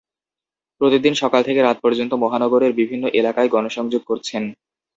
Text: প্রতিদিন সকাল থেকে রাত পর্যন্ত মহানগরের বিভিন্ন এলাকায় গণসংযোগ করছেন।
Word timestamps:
প্রতিদিন 0.81 1.13
সকাল 1.13 1.41
থেকে 1.43 1.59
রাত 1.61 1.77
পর্যন্ত 1.83 2.11
মহানগরের 2.15 2.71
বিভিন্ন 2.73 3.03
এলাকায় 3.19 3.49
গণসংযোগ 3.49 4.01
করছেন। 4.05 4.43